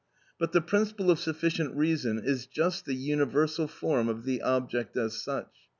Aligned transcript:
(10) 0.31 0.35
But 0.39 0.51
the 0.53 0.61
principle 0.61 1.11
of 1.11 1.19
sufficient 1.19 1.75
reason 1.75 2.17
is 2.17 2.47
just 2.47 2.85
the 2.85 2.95
universal 2.95 3.67
form 3.67 4.09
of 4.09 4.23
the 4.23 4.41
object 4.41 4.97
as 4.97 5.21
such. 5.21 5.55